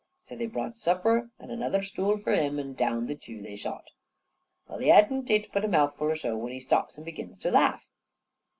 [0.23, 3.91] So they brought supper an' another stool for him, and down the tew they sot.
[4.67, 7.51] Well, he hadn't eat but a mouthful or so, when he stops and begins to
[7.51, 7.85] laugh.